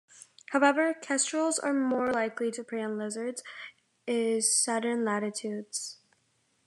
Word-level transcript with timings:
However, 0.49 0.95
kestrels 0.95 1.59
are 1.59 1.75
more 1.75 2.11
likely 2.11 2.49
to 2.53 2.63
prey 2.63 2.81
on 2.81 2.97
lizards 2.97 3.43
is 4.07 4.57
southern 4.59 5.05
latitudes. 5.05 5.99